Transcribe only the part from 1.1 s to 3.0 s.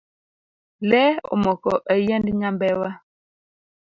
omoko e yiend nyambewa.